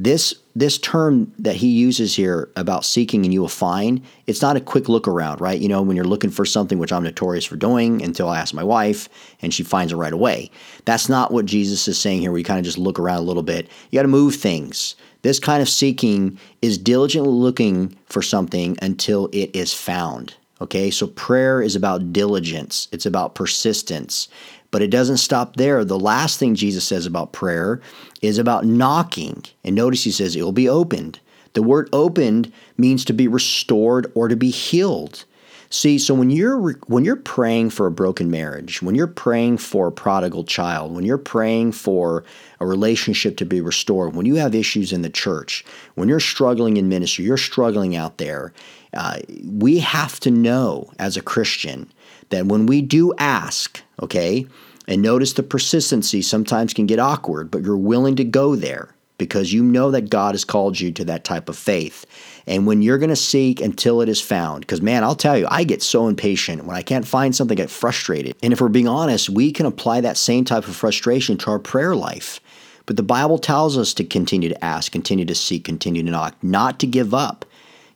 This 0.04 0.34
this 0.56 0.80
term 0.80 1.32
that 1.38 1.56
he 1.58 1.68
uses 1.68 2.16
here 2.16 2.50
about 2.56 2.86
seeking 2.86 3.24
and 3.24 3.32
you 3.32 3.40
will 3.40 3.48
find, 3.48 4.02
it's 4.26 4.42
not 4.42 4.58
a 4.58 4.60
quick 4.62 4.90
look 4.90 5.08
around, 5.08 5.40
right? 5.40 5.62
You 5.62 5.70
know, 5.70 5.84
when 5.84 5.96
you're 5.96 6.04
looking 6.04 6.32
for 6.32 6.44
something, 6.44 6.80
which 6.80 6.92
I'm 6.92 7.04
notorious 7.04 7.46
for 7.46 7.56
doing 7.56 8.02
until 8.02 8.28
I 8.28 8.40
ask 8.40 8.52
my 8.52 8.64
wife 8.64 9.08
and 9.44 9.54
she 9.54 9.62
finds 9.62 9.94
it 9.94 9.98
right 9.98 10.12
away. 10.12 10.50
That's 10.86 11.08
not 11.08 11.32
what 11.32 11.46
Jesus 11.46 11.88
is 11.88 12.00
saying 12.00 12.22
here, 12.22 12.32
where 12.32 12.40
you 12.40 12.44
kind 12.44 12.58
of 12.58 12.66
just 12.66 12.80
look 12.80 12.98
around 12.98 13.20
a 13.20 13.28
little 13.28 13.44
bit. 13.44 13.70
You 13.92 13.98
got 14.00 14.02
to 14.02 14.08
move 14.08 14.36
things. 14.36 14.96
This 15.22 15.40
kind 15.40 15.62
of 15.62 15.70
seeking 15.70 16.40
is 16.64 16.80
diligently 16.80 17.32
looking 17.32 17.96
for 18.08 18.24
something 18.24 18.78
until 18.82 19.30
it 19.32 19.56
is 19.56 19.72
found. 19.72 20.34
Okay, 20.62 20.92
so 20.92 21.08
prayer 21.08 21.62
is 21.62 21.76
about 21.76 22.12
diligence, 22.12 22.88
it's 22.92 23.06
about 23.06 23.36
persistence. 23.36 24.28
But 24.72 24.82
it 24.82 24.90
doesn't 24.90 25.18
stop 25.18 25.58
there. 25.58 25.84
The 25.84 26.00
last 26.00 26.40
thing 26.40 26.56
Jesus 26.56 26.86
says 26.86 27.06
about 27.06 27.34
prayer 27.34 27.82
is 28.22 28.38
about 28.38 28.66
knocking. 28.66 29.44
And 29.64 29.76
notice 29.76 30.04
he 30.04 30.12
says 30.12 30.36
it 30.36 30.44
will 30.44 30.52
be 30.54 30.70
opened. 30.70 31.20
The 31.54 31.62
word 31.62 31.90
opened 31.92 32.52
means 32.78 33.04
to 33.06 33.14
be 33.14 33.28
restored 33.28 34.10
or 34.16 34.30
to 34.30 34.36
be 34.36 34.50
healed. 34.50 35.26
See, 35.74 36.00
so 36.00 36.14
when 36.14 36.30
you're 36.30 36.74
when 36.88 37.06
you're 37.06 37.16
praying 37.16 37.70
for 37.70 37.88
a 37.88 37.92
broken 37.92 38.30
marriage, 38.30 38.82
when 38.82 38.94
you're 38.94 39.08
praying 39.08 39.58
for 39.58 39.88
a 39.88 39.92
prodigal 39.92 40.44
child, 40.44 40.94
when 40.94 41.06
you're 41.06 41.18
praying 41.18 41.72
for 41.72 42.26
a 42.60 42.66
relationship 42.66 43.38
to 43.38 43.46
be 43.46 43.62
restored, 43.62 44.14
when 44.14 44.26
you 44.26 44.36
have 44.36 44.54
issues 44.54 44.92
in 44.92 45.02
the 45.02 45.10
church, 45.10 45.64
when 45.96 46.10
you're 46.10 46.20
struggling 46.20 46.76
in 46.76 46.90
ministry, 46.90 47.24
you're 47.24 47.38
struggling 47.38 47.96
out 47.96 48.18
there, 48.18 48.52
uh, 48.94 49.20
we 49.46 49.80
have 49.80 50.20
to 50.20 50.30
know 50.30 50.92
as 51.00 51.16
a 51.16 51.22
Christian 51.22 51.90
that 52.32 52.48
when 52.48 52.66
we 52.66 52.82
do 52.82 53.14
ask, 53.18 53.82
okay, 54.02 54.46
and 54.90 55.02
notice 55.02 55.32
the 55.34 55.44
persistency 55.44 56.22
sometimes 56.22 56.74
can 56.74 56.86
get 56.86 57.00
awkward, 57.00 57.50
but 57.50 57.64
you're 57.64 57.78
willing 57.78 58.18
to 58.18 58.26
go 58.26 58.58
there 58.58 58.94
because 59.22 59.54
you 59.54 59.62
know 59.62 59.92
that 59.92 60.10
God 60.10 60.34
has 60.34 60.44
called 60.44 60.80
you 60.80 60.92
to 60.94 61.06
that 61.06 61.24
type 61.24 61.48
of 61.48 61.56
faith. 61.56 62.08
And 62.48 62.66
when 62.66 62.82
you're 62.82 62.98
going 62.98 63.12
to 63.12 63.16
seek 63.16 63.62
until 63.62 64.02
it 64.02 64.10
is 64.10 64.20
found, 64.20 64.62
because 64.62 64.82
man, 64.82 65.04
I'll 65.04 65.14
tell 65.14 65.38
you, 65.38 65.46
I 65.52 65.64
get 65.64 65.84
so 65.84 66.08
impatient. 66.08 66.66
When 66.66 66.76
I 66.76 66.82
can't 66.82 67.08
find 67.08 67.36
something, 67.36 67.56
I 67.56 67.62
get 67.62 67.70
frustrated. 67.70 68.36
And 68.42 68.52
if 68.52 68.60
we're 68.60 68.68
being 68.70 68.88
honest, 68.88 69.30
we 69.30 69.52
can 69.52 69.68
apply 69.68 70.02
that 70.02 70.18
same 70.18 70.44
type 70.44 70.68
of 70.68 70.76
frustration 70.76 71.38
to 71.38 71.52
our 71.52 71.60
prayer 71.60 71.96
life. 71.96 72.40
But 72.88 72.98
the 72.98 73.04
Bible 73.04 73.38
tells 73.38 73.78
us 73.78 73.94
to 73.94 74.04
continue 74.04 74.50
to 74.50 74.66
ask, 74.66 74.92
continue 74.92 75.26
to 75.26 75.36
seek, 75.36 75.66
continue 75.66 76.02
to 76.02 76.10
knock, 76.10 76.36
not 76.42 76.80
to 76.80 76.88
give 76.88 77.14
up. 77.14 77.46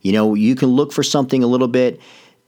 You 0.02 0.12
know, 0.12 0.36
you 0.36 0.54
can 0.54 0.70
look 0.70 0.94
for 0.94 1.02
something 1.02 1.42
a 1.42 1.48
little 1.48 1.68
bit 1.68 2.00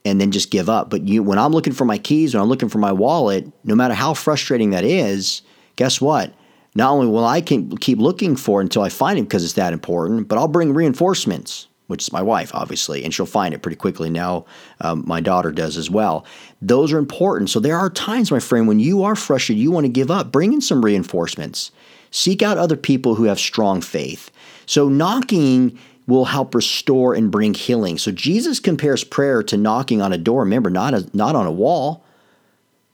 and 0.06 0.22
then 0.22 0.30
just 0.30 0.52
give 0.52 0.70
up. 0.70 0.92
But 0.92 1.08
you, 1.08 1.24
when 1.24 1.40
I'm 1.40 1.52
looking 1.52 1.74
for 1.74 1.86
my 1.86 1.98
keys, 1.98 2.36
when 2.36 2.44
I'm 2.44 2.48
looking 2.48 2.70
for 2.70 2.78
my 2.78 2.92
wallet, 2.92 3.52
no 3.64 3.74
matter 3.74 3.96
how 3.96 4.14
frustrating 4.14 4.70
that 4.70 4.84
is, 4.84 5.42
guess 5.78 6.00
what? 6.00 6.32
Not 6.78 6.92
only 6.92 7.08
will 7.08 7.26
I 7.26 7.42
keep 7.42 7.98
looking 7.98 8.36
for 8.36 8.62
until 8.62 8.84
I 8.84 8.90
find 8.90 9.18
it 9.18 9.24
because 9.24 9.44
it's 9.44 9.54
that 9.54 9.74
important, 9.74 10.28
but 10.28 10.38
I'll 10.38 10.48
bring 10.48 10.76
reinforcements, 10.76 11.66
which 11.88 12.04
is 12.04 12.14
my 12.14 12.22
wife, 12.22 12.54
obviously, 12.54 13.04
and 13.04 13.12
she'll 13.12 13.26
find 13.26 13.56
it 13.56 13.64
pretty 13.64 13.78
quickly. 13.78 14.12
Now, 14.12 14.46
um, 14.82 15.04
my 15.08 15.20
daughter 15.20 15.52
does 15.52 15.76
as 15.76 15.90
well. 15.90 16.24
Those 16.62 16.94
are 16.94 17.00
important. 17.00 17.50
So 17.50 17.60
there 17.60 17.80
are 17.80 17.90
times, 17.90 18.30
my 18.30 18.40
friend, 18.40 18.68
when 18.68 18.80
you 18.80 19.02
are 19.02 19.16
frustrated, 19.16 19.60
you 19.60 19.72
want 19.72 19.86
to 19.86 19.92
give 19.92 20.12
up. 20.12 20.32
Bring 20.32 20.54
in 20.54 20.62
some 20.62 20.86
reinforcements. 20.86 21.72
Seek 22.12 22.44
out 22.44 22.60
other 22.60 22.78
people 22.78 23.16
who 23.16 23.24
have 23.24 23.40
strong 23.40 23.82
faith. 23.82 24.30
So 24.68 24.88
knocking 24.88 25.80
will 26.06 26.26
help 26.26 26.54
restore 26.54 27.16
and 27.16 27.32
bring 27.32 27.56
healing. 27.56 27.98
So 27.98 28.12
Jesus 28.12 28.60
compares 28.60 29.04
prayer 29.04 29.42
to 29.42 29.58
knocking 29.58 30.00
on 30.00 30.14
a 30.14 30.18
door. 30.20 30.42
Remember, 30.42 30.70
not 30.70 30.94
a, 30.94 31.10
not 31.12 31.36
on 31.36 31.48
a 31.48 31.52
wall. 31.52 32.06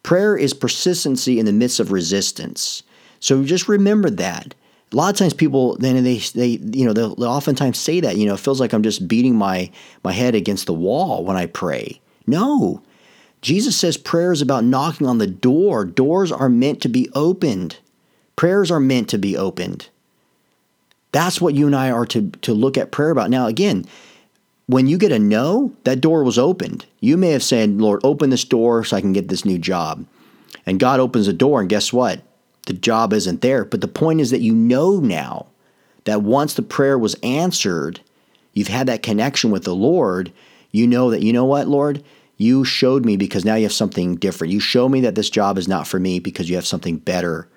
Prayer 0.03 0.37
is 0.37 0.53
persistency 0.53 1.37
in 1.37 1.45
the 1.45 1.51
midst 1.51 1.81
of 1.81 1.91
resistance. 1.91 2.83
So 3.23 3.41
just 3.45 3.69
remember 3.69 4.09
that. 4.09 4.53
A 4.91 4.95
lot 4.97 5.09
of 5.09 5.17
times 5.17 5.33
people 5.33 5.77
then 5.77 6.03
they 6.03 6.17
they 6.17 6.59
you 6.77 6.85
know 6.85 6.91
they'll, 6.91 7.15
they'll 7.15 7.29
oftentimes 7.29 7.79
say 7.79 8.01
that 8.01 8.17
you 8.17 8.25
know 8.25 8.33
it 8.33 8.41
feels 8.41 8.59
like 8.59 8.73
I'm 8.73 8.83
just 8.83 9.07
beating 9.07 9.33
my 9.33 9.71
my 10.03 10.11
head 10.11 10.35
against 10.35 10.65
the 10.65 10.73
wall 10.73 11.23
when 11.23 11.37
I 11.37 11.45
pray. 11.45 12.01
No. 12.27 12.83
Jesus 13.41 13.77
says 13.77 13.95
prayer 13.95 14.33
is 14.33 14.41
about 14.41 14.65
knocking 14.65 15.07
on 15.07 15.19
the 15.19 15.27
door. 15.27 15.85
Doors 15.85 16.33
are 16.33 16.49
meant 16.49 16.81
to 16.81 16.89
be 16.89 17.09
opened. 17.15 17.77
Prayers 18.35 18.69
are 18.69 18.81
meant 18.81 19.07
to 19.09 19.17
be 19.17 19.37
opened. 19.37 19.87
That's 21.13 21.39
what 21.39 21.55
you 21.55 21.67
and 21.67 21.75
I 21.75 21.91
are 21.91 22.05
to, 22.07 22.29
to 22.29 22.53
look 22.53 22.77
at 22.77 22.91
prayer 22.91 23.11
about. 23.11 23.29
Now, 23.29 23.47
again, 23.47 23.85
when 24.67 24.87
you 24.87 24.97
get 24.97 25.11
a 25.11 25.19
no, 25.19 25.71
that 25.83 26.01
door 26.01 26.23
was 26.23 26.37
opened. 26.37 26.85
You 26.99 27.15
may 27.17 27.29
have 27.31 27.43
said, 27.43 27.79
Lord, 27.79 28.01
open 28.03 28.31
this 28.31 28.43
door 28.45 28.83
so 28.83 28.97
I 28.97 29.01
can 29.01 29.13
get 29.13 29.27
this 29.27 29.45
new 29.45 29.59
job. 29.59 30.05
And 30.65 30.79
God 30.79 30.99
opens 30.99 31.27
the 31.27 31.33
door, 31.33 31.59
and 31.59 31.69
guess 31.69 31.91
what? 31.91 32.21
The 32.65 32.73
job 32.73 33.13
isn't 33.13 33.41
there. 33.41 33.65
But 33.65 33.81
the 33.81 33.87
point 33.87 34.21
is 34.21 34.31
that 34.31 34.41
you 34.41 34.53
know 34.53 34.99
now 34.99 35.47
that 36.05 36.21
once 36.21 36.53
the 36.53 36.61
prayer 36.61 36.97
was 36.97 37.15
answered, 37.23 38.01
you've 38.53 38.67
had 38.67 38.87
that 38.87 39.03
connection 39.03 39.51
with 39.51 39.63
the 39.63 39.75
Lord, 39.75 40.31
you 40.71 40.87
know 40.87 41.09
that, 41.11 41.21
you 41.21 41.33
know 41.33 41.45
what, 41.45 41.67
Lord? 41.67 42.03
You 42.37 42.65
showed 42.65 43.05
me 43.05 43.15
because 43.15 43.45
now 43.45 43.55
you 43.55 43.63
have 43.63 43.73
something 43.73 44.15
different. 44.15 44.53
You 44.53 44.59
show 44.59 44.89
me 44.89 45.01
that 45.01 45.15
this 45.15 45.29
job 45.29 45.57
is 45.57 45.67
not 45.67 45.87
for 45.87 45.99
me 45.99 46.19
because 46.19 46.49
you 46.49 46.55
have 46.55 46.65
something 46.65 46.97
better 46.97 47.47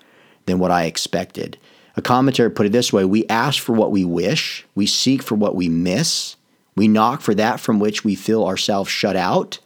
than 0.45 0.59
what 0.59 0.71
I 0.71 0.85
expected. 0.85 1.57
A 1.95 2.01
commentary 2.01 2.51
put 2.51 2.67
it 2.67 2.71
this 2.71 2.93
way 2.93 3.03
We 3.03 3.27
ask 3.27 3.61
for 3.61 3.73
what 3.73 3.91
we 3.91 4.05
wish, 4.05 4.65
we 4.75 4.85
seek 4.85 5.23
for 5.23 5.35
what 5.35 5.55
we 5.55 5.67
miss, 5.67 6.35
we 6.75 6.87
knock 6.87 7.21
for 7.21 7.33
that 7.33 7.59
from 7.59 7.79
which 7.79 8.03
we 8.03 8.13
feel 8.13 8.45
ourselves 8.45 8.89
shut 8.89 9.15
out. 9.15 9.59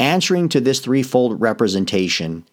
Answering 0.00 0.48
to 0.48 0.60
this 0.60 0.80
threefold 0.80 1.40
representation 1.40 2.44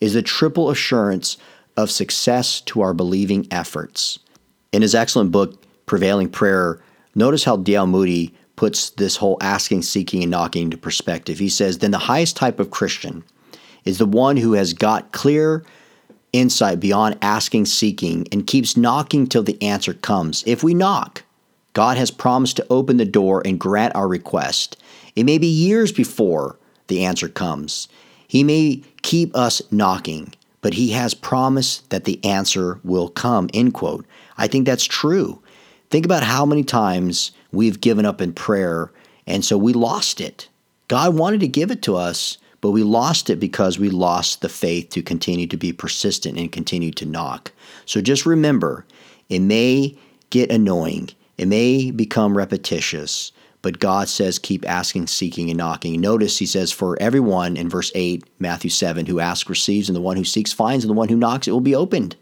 is 0.00 0.14
the 0.14 0.22
triple 0.22 0.70
assurance 0.70 1.36
of 1.76 1.90
success 1.90 2.60
to 2.62 2.80
our 2.80 2.94
believing 2.94 3.46
efforts. 3.50 4.18
In 4.72 4.82
his 4.82 4.94
excellent 4.94 5.32
book, 5.32 5.62
Prevailing 5.86 6.28
Prayer, 6.28 6.80
notice 7.14 7.44
how 7.44 7.56
D.L. 7.56 7.86
Moody 7.86 8.34
puts 8.56 8.90
this 8.90 9.16
whole 9.16 9.36
asking, 9.40 9.82
seeking, 9.82 10.22
and 10.22 10.30
knocking 10.30 10.64
into 10.64 10.76
perspective. 10.76 11.38
He 11.38 11.48
says, 11.48 11.78
Then 11.78 11.90
the 11.90 11.98
highest 11.98 12.36
type 12.36 12.60
of 12.60 12.70
Christian 12.70 13.24
is 13.84 13.98
the 13.98 14.06
one 14.06 14.36
who 14.36 14.52
has 14.52 14.72
got 14.72 15.12
clear 15.12 15.64
insight 16.32 16.80
beyond 16.80 17.18
asking, 17.22 17.66
seeking, 17.66 18.26
and 18.32 18.46
keeps 18.46 18.76
knocking 18.76 19.26
till 19.26 19.42
the 19.42 19.60
answer 19.62 19.94
comes. 19.94 20.42
If 20.46 20.62
we 20.62 20.74
knock, 20.74 21.22
God 21.72 21.96
has 21.96 22.10
promised 22.10 22.56
to 22.56 22.66
open 22.70 22.96
the 22.96 23.04
door 23.04 23.42
and 23.44 23.58
grant 23.58 23.94
our 23.94 24.08
request. 24.08 24.76
It 25.14 25.24
may 25.24 25.38
be 25.38 25.46
years 25.46 25.92
before 25.92 26.58
the 26.88 27.04
answer 27.04 27.28
comes. 27.28 27.88
He 28.26 28.42
may 28.42 28.82
keep 29.02 29.34
us 29.36 29.62
knocking, 29.70 30.34
but 30.64 30.72
he 30.72 30.92
has 30.92 31.12
promised 31.12 31.90
that 31.90 32.04
the 32.04 32.24
answer 32.24 32.80
will 32.84 33.10
come. 33.10 33.50
End 33.52 33.74
quote. 33.74 34.06
I 34.38 34.46
think 34.46 34.64
that's 34.64 34.86
true. 34.86 35.42
Think 35.90 36.06
about 36.06 36.22
how 36.22 36.46
many 36.46 36.64
times 36.64 37.32
we've 37.52 37.82
given 37.82 38.06
up 38.06 38.22
in 38.22 38.32
prayer, 38.32 38.90
and 39.26 39.44
so 39.44 39.58
we 39.58 39.74
lost 39.74 40.22
it. 40.22 40.48
God 40.88 41.16
wanted 41.16 41.40
to 41.40 41.48
give 41.48 41.70
it 41.70 41.82
to 41.82 41.96
us, 41.96 42.38
but 42.62 42.70
we 42.70 42.82
lost 42.82 43.28
it 43.28 43.38
because 43.38 43.78
we 43.78 43.90
lost 43.90 44.40
the 44.40 44.48
faith 44.48 44.88
to 44.92 45.02
continue 45.02 45.46
to 45.48 45.58
be 45.58 45.70
persistent 45.70 46.38
and 46.38 46.50
continue 46.50 46.92
to 46.92 47.04
knock. 47.04 47.52
So 47.84 48.00
just 48.00 48.24
remember, 48.24 48.86
it 49.28 49.40
may 49.40 49.98
get 50.30 50.50
annoying, 50.50 51.10
it 51.36 51.46
may 51.46 51.90
become 51.90 52.34
repetitious, 52.34 53.32
but 53.64 53.78
God 53.78 54.10
says 54.10 54.38
keep 54.38 54.68
asking, 54.68 55.06
seeking, 55.06 55.48
and 55.48 55.56
knocking. 55.56 55.98
Notice 55.98 56.36
he 56.36 56.44
says, 56.44 56.70
For 56.70 57.00
everyone 57.00 57.56
in 57.56 57.70
verse 57.70 57.90
8, 57.94 58.22
Matthew 58.38 58.68
7, 58.68 59.06
who 59.06 59.20
asks 59.20 59.48
receives, 59.48 59.88
and 59.88 59.96
the 59.96 60.02
one 60.02 60.18
who 60.18 60.24
seeks 60.24 60.52
finds, 60.52 60.84
and 60.84 60.90
the 60.90 60.94
one 60.94 61.08
who 61.08 61.16
knocks 61.16 61.48
it 61.48 61.52
will 61.52 61.62
be 61.62 61.74
opened. 61.74 62.14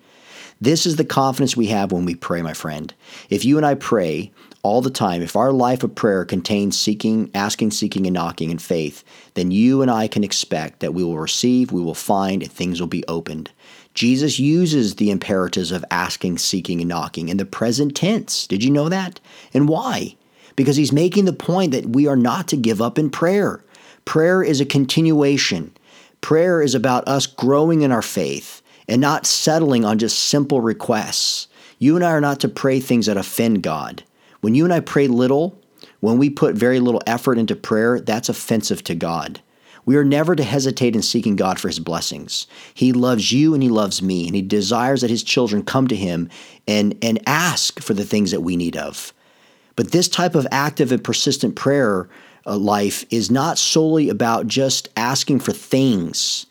This 0.60 0.86
is 0.86 0.94
the 0.94 1.04
confidence 1.04 1.56
we 1.56 1.66
have 1.66 1.90
when 1.90 2.04
we 2.04 2.14
pray, 2.14 2.42
my 2.42 2.52
friend. 2.52 2.94
If 3.28 3.44
you 3.44 3.56
and 3.56 3.66
I 3.66 3.74
pray 3.74 4.30
all 4.62 4.80
the 4.80 4.90
time, 4.90 5.20
if 5.20 5.34
our 5.34 5.50
life 5.50 5.82
of 5.82 5.96
prayer 5.96 6.24
contains 6.24 6.78
seeking, 6.78 7.28
asking, 7.34 7.72
seeking, 7.72 8.06
and 8.06 8.14
knocking 8.14 8.50
in 8.50 8.58
faith, 8.58 9.02
then 9.34 9.50
you 9.50 9.82
and 9.82 9.90
I 9.90 10.06
can 10.06 10.22
expect 10.22 10.78
that 10.78 10.94
we 10.94 11.02
will 11.02 11.18
receive, 11.18 11.72
we 11.72 11.82
will 11.82 11.94
find, 11.94 12.44
and 12.44 12.52
things 12.52 12.78
will 12.78 12.86
be 12.86 13.04
opened. 13.08 13.50
Jesus 13.94 14.38
uses 14.38 14.94
the 14.94 15.10
imperatives 15.10 15.72
of 15.72 15.84
asking, 15.90 16.38
seeking, 16.38 16.80
and 16.80 16.88
knocking 16.88 17.28
in 17.28 17.38
the 17.38 17.44
present 17.44 17.96
tense. 17.96 18.46
Did 18.46 18.62
you 18.62 18.70
know 18.70 18.88
that? 18.88 19.18
And 19.52 19.68
why? 19.68 20.14
Because 20.56 20.76
he's 20.76 20.92
making 20.92 21.24
the 21.24 21.32
point 21.32 21.72
that 21.72 21.86
we 21.86 22.06
are 22.06 22.16
not 22.16 22.48
to 22.48 22.56
give 22.56 22.80
up 22.80 22.98
in 22.98 23.10
prayer. 23.10 23.64
Prayer 24.04 24.42
is 24.42 24.60
a 24.60 24.66
continuation. 24.66 25.74
Prayer 26.20 26.62
is 26.62 26.74
about 26.74 27.06
us 27.08 27.26
growing 27.26 27.82
in 27.82 27.92
our 27.92 28.02
faith 28.02 28.62
and 28.88 29.00
not 29.00 29.26
settling 29.26 29.84
on 29.84 29.98
just 29.98 30.18
simple 30.18 30.60
requests. 30.60 31.48
You 31.78 31.96
and 31.96 32.04
I 32.04 32.12
are 32.12 32.20
not 32.20 32.40
to 32.40 32.48
pray 32.48 32.80
things 32.80 33.06
that 33.06 33.16
offend 33.16 33.62
God. 33.62 34.02
When 34.40 34.54
you 34.54 34.64
and 34.64 34.72
I 34.72 34.80
pray 34.80 35.06
little, 35.08 35.58
when 36.00 36.18
we 36.18 36.30
put 36.30 36.54
very 36.54 36.80
little 36.80 37.02
effort 37.06 37.38
into 37.38 37.56
prayer, 37.56 38.00
that's 38.00 38.28
offensive 38.28 38.82
to 38.84 38.94
God. 38.94 39.40
We 39.84 39.96
are 39.96 40.04
never 40.04 40.36
to 40.36 40.44
hesitate 40.44 40.94
in 40.94 41.02
seeking 41.02 41.34
God 41.34 41.58
for 41.58 41.68
his 41.68 41.80
blessings. 41.80 42.46
He 42.72 42.92
loves 42.92 43.32
you 43.32 43.52
and 43.54 43.62
he 43.62 43.68
loves 43.68 44.00
me, 44.00 44.26
and 44.26 44.36
he 44.36 44.42
desires 44.42 45.00
that 45.00 45.10
his 45.10 45.24
children 45.24 45.64
come 45.64 45.88
to 45.88 45.96
him 45.96 46.28
and, 46.68 46.96
and 47.02 47.20
ask 47.26 47.80
for 47.80 47.94
the 47.94 48.04
things 48.04 48.30
that 48.30 48.42
we 48.42 48.56
need 48.56 48.76
of. 48.76 49.12
But 49.76 49.92
this 49.92 50.08
type 50.08 50.34
of 50.34 50.46
active 50.50 50.92
and 50.92 51.02
persistent 51.02 51.56
prayer 51.56 52.08
uh, 52.46 52.56
life 52.56 53.04
is 53.10 53.30
not 53.30 53.58
solely 53.58 54.08
about 54.08 54.46
just 54.46 54.88
asking 54.96 55.40
for 55.40 55.52
things, 55.52 56.46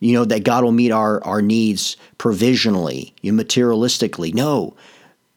you 0.00 0.12
know, 0.12 0.24
that 0.24 0.44
God 0.44 0.64
will 0.64 0.72
meet 0.72 0.90
our, 0.90 1.22
our 1.24 1.42
needs 1.42 1.96
provisionally, 2.18 3.14
you 3.22 3.32
materialistically. 3.32 4.34
No, 4.34 4.76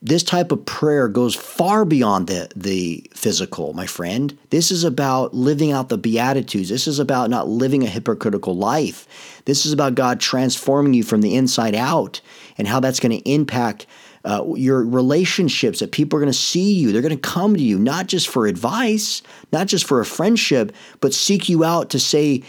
this 0.03 0.23
type 0.23 0.51
of 0.51 0.65
prayer 0.65 1.07
goes 1.07 1.35
far 1.35 1.85
beyond 1.85 2.25
the, 2.27 2.50
the 2.55 3.07
physical, 3.13 3.73
my 3.73 3.85
friend. 3.85 4.35
This 4.50 4.71
is 4.71 4.83
about 4.83 5.35
living 5.35 5.71
out 5.71 5.89
the 5.89 5.97
Beatitudes. 5.97 6.69
This 6.69 6.88
is 6.88 6.97
about 6.97 7.29
not 7.29 7.47
living 7.47 7.83
a 7.83 7.88
hypocritical 7.88 8.57
life. 8.57 9.07
This 9.45 9.65
is 9.65 9.73
about 9.73 9.93
God 9.93 10.19
transforming 10.19 10.95
you 10.95 11.03
from 11.03 11.21
the 11.21 11.35
inside 11.35 11.75
out 11.75 12.19
and 12.57 12.67
how 12.67 12.79
that's 12.79 13.00
going 13.00 13.15
to 13.15 13.29
impact 13.29 13.85
uh, 14.23 14.43
your 14.55 14.83
relationships, 14.83 15.79
that 15.79 15.91
people 15.91 16.17
are 16.17 16.21
going 16.21 16.31
to 16.31 16.37
see 16.37 16.73
you. 16.73 16.91
They're 16.91 17.01
going 17.01 17.15
to 17.15 17.29
come 17.29 17.55
to 17.55 17.63
you, 17.63 17.79
not 17.79 18.07
just 18.07 18.27
for 18.27 18.47
advice, 18.47 19.21
not 19.51 19.67
just 19.67 19.85
for 19.85 19.99
a 19.99 20.05
friendship, 20.05 20.73
but 20.99 21.13
seek 21.13 21.49
you 21.49 21.63
out 21.63 21.89
to 21.91 21.99
say, 21.99 22.43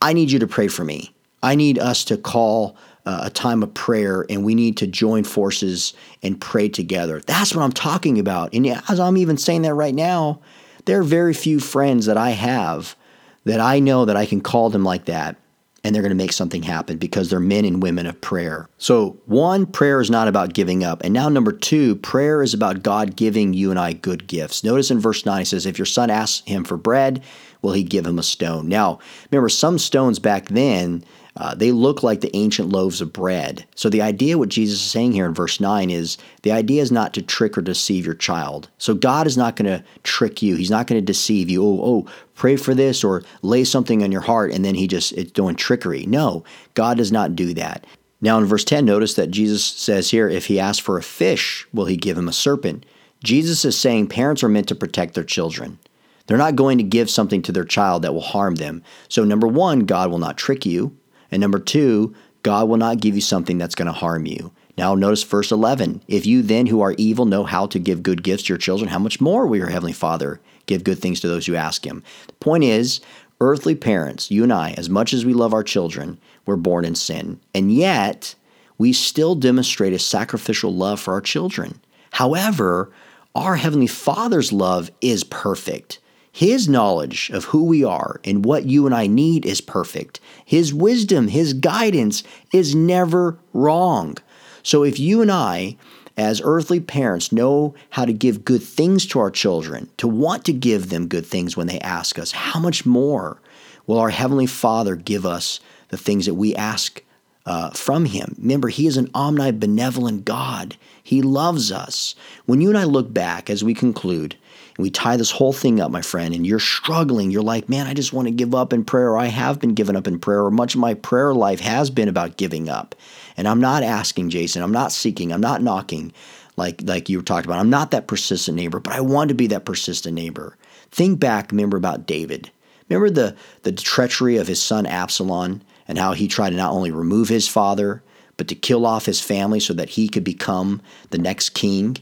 I 0.00 0.12
need 0.12 0.30
you 0.30 0.38
to 0.40 0.46
pray 0.46 0.68
for 0.68 0.84
me. 0.84 1.14
I 1.42 1.54
need 1.54 1.78
us 1.78 2.04
to 2.04 2.16
call 2.16 2.76
uh, 3.04 3.22
a 3.24 3.30
time 3.30 3.62
of 3.62 3.74
prayer 3.74 4.24
and 4.30 4.44
we 4.44 4.54
need 4.54 4.76
to 4.78 4.86
join 4.86 5.24
forces 5.24 5.94
and 6.22 6.40
pray 6.40 6.68
together. 6.68 7.20
That's 7.20 7.54
what 7.54 7.62
I'm 7.62 7.72
talking 7.72 8.18
about. 8.18 8.54
And 8.54 8.66
as 8.66 9.00
I'm 9.00 9.16
even 9.16 9.36
saying 9.36 9.62
that 9.62 9.74
right 9.74 9.94
now, 9.94 10.40
there 10.84 11.00
are 11.00 11.04
very 11.04 11.34
few 11.34 11.60
friends 11.60 12.06
that 12.06 12.16
I 12.16 12.30
have 12.30 12.96
that 13.44 13.60
I 13.60 13.80
know 13.80 14.04
that 14.04 14.16
I 14.16 14.26
can 14.26 14.40
call 14.40 14.70
them 14.70 14.84
like 14.84 15.06
that 15.06 15.36
and 15.84 15.94
they're 15.94 16.02
going 16.02 16.10
to 16.10 16.16
make 16.16 16.32
something 16.32 16.62
happen 16.62 16.96
because 16.96 17.28
they're 17.28 17.40
men 17.40 17.64
and 17.64 17.82
women 17.82 18.06
of 18.06 18.20
prayer. 18.20 18.68
So, 18.78 19.20
one, 19.26 19.66
prayer 19.66 20.00
is 20.00 20.10
not 20.10 20.28
about 20.28 20.54
giving 20.54 20.84
up. 20.84 21.02
And 21.02 21.12
now, 21.12 21.28
number 21.28 21.52
two, 21.52 21.96
prayer 21.96 22.42
is 22.42 22.54
about 22.54 22.82
God 22.82 23.16
giving 23.16 23.52
you 23.52 23.70
and 23.70 23.78
I 23.78 23.92
good 23.92 24.26
gifts. 24.26 24.62
Notice 24.62 24.90
in 24.90 25.00
verse 25.00 25.26
9, 25.26 25.40
he 25.40 25.44
says, 25.44 25.66
If 25.66 25.78
your 25.78 25.86
son 25.86 26.10
asks 26.10 26.46
him 26.46 26.64
for 26.64 26.76
bread, 26.76 27.22
will 27.62 27.72
he 27.72 27.82
give 27.82 28.06
him 28.06 28.18
a 28.18 28.22
stone? 28.22 28.68
Now, 28.68 29.00
remember, 29.30 29.48
some 29.48 29.78
stones 29.78 30.18
back 30.18 30.46
then 30.46 31.04
uh, 31.36 31.54
they 31.54 31.72
look 31.72 32.02
like 32.02 32.20
the 32.20 32.34
ancient 32.36 32.68
loaves 32.68 33.00
of 33.00 33.12
bread. 33.12 33.64
So, 33.74 33.88
the 33.88 34.02
idea, 34.02 34.36
what 34.36 34.50
Jesus 34.50 34.80
is 34.80 34.90
saying 34.90 35.12
here 35.12 35.24
in 35.24 35.32
verse 35.32 35.60
9 35.60 35.88
is 35.88 36.18
the 36.42 36.52
idea 36.52 36.82
is 36.82 36.92
not 36.92 37.14
to 37.14 37.22
trick 37.22 37.56
or 37.56 37.62
deceive 37.62 38.04
your 38.04 38.14
child. 38.14 38.68
So, 38.76 38.94
God 38.94 39.26
is 39.26 39.36
not 39.36 39.56
going 39.56 39.70
to 39.70 39.84
trick 40.02 40.42
you. 40.42 40.56
He's 40.56 40.70
not 40.70 40.86
going 40.86 41.00
to 41.00 41.04
deceive 41.04 41.48
you. 41.48 41.64
Oh, 41.64 41.80
oh, 41.82 42.12
pray 42.34 42.56
for 42.56 42.74
this 42.74 43.02
or 43.02 43.22
lay 43.40 43.64
something 43.64 44.02
on 44.02 44.12
your 44.12 44.20
heart 44.20 44.52
and 44.52 44.64
then 44.64 44.74
he 44.74 44.86
just, 44.86 45.12
it's 45.12 45.32
doing 45.32 45.56
trickery. 45.56 46.04
No, 46.06 46.44
God 46.74 46.98
does 46.98 47.12
not 47.12 47.34
do 47.34 47.54
that. 47.54 47.86
Now, 48.20 48.38
in 48.38 48.44
verse 48.44 48.64
10, 48.64 48.84
notice 48.84 49.14
that 49.14 49.30
Jesus 49.30 49.64
says 49.64 50.10
here, 50.10 50.28
if 50.28 50.46
he 50.46 50.60
asks 50.60 50.78
for 50.78 50.96
a 50.96 51.02
fish, 51.02 51.66
will 51.72 51.86
he 51.86 51.96
give 51.96 52.16
him 52.16 52.28
a 52.28 52.32
serpent? 52.32 52.86
Jesus 53.24 53.64
is 53.64 53.78
saying 53.78 54.08
parents 54.08 54.42
are 54.42 54.48
meant 54.48 54.68
to 54.68 54.74
protect 54.74 55.14
their 55.14 55.24
children. 55.24 55.78
They're 56.26 56.38
not 56.38 56.56
going 56.56 56.78
to 56.78 56.84
give 56.84 57.10
something 57.10 57.42
to 57.42 57.52
their 57.52 57.64
child 57.64 58.02
that 58.02 58.14
will 58.14 58.20
harm 58.20 58.56
them. 58.56 58.82
So, 59.08 59.24
number 59.24 59.48
one, 59.48 59.80
God 59.80 60.10
will 60.10 60.18
not 60.18 60.38
trick 60.38 60.64
you. 60.64 60.96
And 61.32 61.40
number 61.40 61.58
two, 61.58 62.14
God 62.42 62.68
will 62.68 62.76
not 62.76 63.00
give 63.00 63.14
you 63.14 63.20
something 63.20 63.58
that's 63.58 63.74
going 63.74 63.86
to 63.86 63.92
harm 63.92 64.26
you. 64.26 64.52
Now, 64.78 64.94
notice 64.94 65.22
verse 65.22 65.50
11. 65.50 66.02
If 66.08 66.24
you 66.26 66.42
then, 66.42 66.66
who 66.66 66.80
are 66.80 66.94
evil, 66.96 67.24
know 67.24 67.44
how 67.44 67.66
to 67.66 67.78
give 67.78 68.02
good 68.02 68.22
gifts 68.22 68.44
to 68.44 68.48
your 68.50 68.58
children, 68.58 68.90
how 68.90 68.98
much 68.98 69.20
more 69.20 69.46
will 69.46 69.58
your 69.58 69.68
Heavenly 69.68 69.92
Father 69.92 70.40
give 70.66 70.84
good 70.84 70.98
things 70.98 71.20
to 71.20 71.28
those 71.28 71.46
who 71.46 71.54
ask 71.54 71.86
Him? 71.86 72.02
The 72.26 72.32
point 72.34 72.64
is, 72.64 73.00
earthly 73.40 73.74
parents, 73.74 74.30
you 74.30 74.42
and 74.42 74.52
I, 74.52 74.72
as 74.72 74.88
much 74.88 75.12
as 75.12 75.26
we 75.26 75.34
love 75.34 75.52
our 75.52 75.64
children, 75.64 76.18
we're 76.46 76.56
born 76.56 76.84
in 76.84 76.94
sin. 76.94 77.40
And 77.54 77.72
yet, 77.72 78.34
we 78.78 78.92
still 78.92 79.34
demonstrate 79.34 79.92
a 79.92 79.98
sacrificial 79.98 80.74
love 80.74 81.00
for 81.00 81.14
our 81.14 81.20
children. 81.20 81.80
However, 82.12 82.92
our 83.34 83.56
Heavenly 83.56 83.86
Father's 83.86 84.52
love 84.52 84.90
is 85.00 85.24
perfect. 85.24 85.98
His 86.34 86.66
knowledge 86.66 87.30
of 87.30 87.44
who 87.46 87.64
we 87.64 87.84
are 87.84 88.18
and 88.24 88.44
what 88.44 88.64
you 88.64 88.86
and 88.86 88.94
I 88.94 89.06
need 89.06 89.44
is 89.44 89.60
perfect. 89.60 90.18
His 90.44 90.72
wisdom, 90.72 91.28
His 91.28 91.52
guidance 91.52 92.22
is 92.52 92.74
never 92.74 93.38
wrong. 93.52 94.16
So 94.62 94.82
if 94.82 94.98
you 94.98 95.20
and 95.20 95.30
I, 95.30 95.76
as 96.16 96.40
earthly 96.42 96.80
parents, 96.80 97.32
know 97.32 97.74
how 97.90 98.06
to 98.06 98.12
give 98.12 98.46
good 98.46 98.62
things 98.62 99.06
to 99.06 99.18
our 99.18 99.30
children, 99.30 99.90
to 99.98 100.08
want 100.08 100.44
to 100.46 100.52
give 100.52 100.88
them 100.88 101.06
good 101.06 101.26
things 101.26 101.56
when 101.56 101.66
they 101.66 101.80
ask 101.80 102.18
us, 102.18 102.32
how 102.32 102.60
much 102.60 102.86
more 102.86 103.38
will 103.86 103.98
our 103.98 104.10
Heavenly 104.10 104.46
Father 104.46 104.96
give 104.96 105.26
us 105.26 105.60
the 105.88 105.98
things 105.98 106.24
that 106.26 106.34
we 106.34 106.54
ask 106.54 107.02
uh, 107.44 107.70
from 107.70 108.06
Him? 108.06 108.36
Remember, 108.38 108.68
He 108.68 108.86
is 108.86 108.96
an 108.96 109.08
omnibenevolent 109.08 110.24
God. 110.24 110.76
He 111.02 111.20
loves 111.20 111.70
us. 111.70 112.14
When 112.46 112.60
you 112.60 112.70
and 112.70 112.78
I 112.78 112.84
look 112.84 113.12
back 113.12 113.50
as 113.50 113.64
we 113.64 113.74
conclude, 113.74 114.36
and 114.76 114.82
we 114.82 114.90
tie 114.90 115.16
this 115.16 115.30
whole 115.30 115.52
thing 115.52 115.80
up, 115.80 115.90
my 115.90 116.02
friend, 116.02 116.34
and 116.34 116.46
you're 116.46 116.58
struggling. 116.58 117.30
You're 117.30 117.42
like, 117.42 117.68
man, 117.68 117.86
I 117.86 117.94
just 117.94 118.12
want 118.12 118.28
to 118.28 118.32
give 118.32 118.54
up 118.54 118.72
in 118.72 118.84
prayer. 118.84 119.10
Or 119.10 119.18
I 119.18 119.26
have 119.26 119.60
been 119.60 119.74
given 119.74 119.96
up 119.96 120.06
in 120.06 120.18
prayer, 120.18 120.44
or 120.44 120.50
much 120.50 120.74
of 120.74 120.80
my 120.80 120.94
prayer 120.94 121.34
life 121.34 121.60
has 121.60 121.90
been 121.90 122.08
about 122.08 122.36
giving 122.36 122.68
up. 122.68 122.94
And 123.36 123.46
I'm 123.46 123.60
not 123.60 123.82
asking, 123.82 124.30
Jason. 124.30 124.62
I'm 124.62 124.72
not 124.72 124.92
seeking. 124.92 125.32
I'm 125.32 125.40
not 125.40 125.62
knocking 125.62 126.12
like, 126.56 126.82
like 126.84 127.08
you 127.08 127.22
talking 127.22 127.50
about. 127.50 127.60
I'm 127.60 127.70
not 127.70 127.90
that 127.90 128.06
persistent 128.06 128.56
neighbor, 128.56 128.80
but 128.80 128.94
I 128.94 129.00
want 129.00 129.28
to 129.28 129.34
be 129.34 129.46
that 129.48 129.64
persistent 129.64 130.14
neighbor. 130.14 130.56
Think 130.90 131.18
back, 131.20 131.50
remember 131.50 131.76
about 131.76 132.06
David. 132.06 132.50
Remember 132.88 133.10
the, 133.10 133.36
the 133.62 133.72
treachery 133.72 134.36
of 134.36 134.46
his 134.46 134.60
son 134.60 134.86
Absalom 134.86 135.62
and 135.88 135.98
how 135.98 136.12
he 136.12 136.28
tried 136.28 136.50
to 136.50 136.56
not 136.56 136.72
only 136.72 136.90
remove 136.90 137.28
his 137.28 137.48
father, 137.48 138.02
but 138.36 138.48
to 138.48 138.54
kill 138.54 138.86
off 138.86 139.06
his 139.06 139.20
family 139.20 139.60
so 139.60 139.72
that 139.74 139.90
he 139.90 140.08
could 140.08 140.24
become 140.24 140.82
the 141.10 141.18
next 141.18 141.50
king? 141.50 141.96